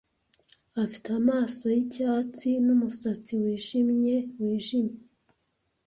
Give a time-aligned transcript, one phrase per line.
[0.83, 4.97] Afite amaso yicyatsi n umusatsi wijimye wijimye.